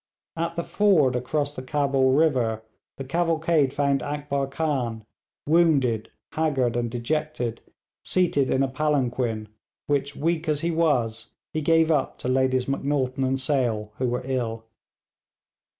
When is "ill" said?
14.25-14.65